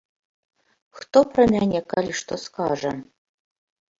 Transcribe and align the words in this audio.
Хто 1.01 1.21
пра 1.33 1.43
мяне 1.53 1.81
калі 1.93 2.11
што 2.21 2.33
скажа! 2.47 2.91